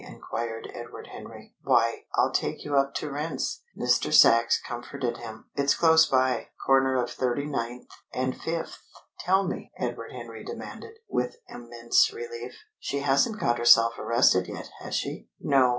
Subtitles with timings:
[0.03, 1.53] inquired Edward Henry.
[1.61, 2.05] "Why!
[2.15, 4.11] I'll take you up to Rent's," Mr.
[4.11, 5.45] Sachs comforted him.
[5.53, 8.81] "It's close by corner of Thirty ninth and Fifth."
[9.19, 12.53] "Tell me," Edward Henry demanded, with immense relief.
[12.79, 15.69] "She hasn't got herself arrested yet, has she?" "No.